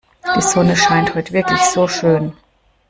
[0.35, 2.33] Die Sonne scheint heute wirklich so schön.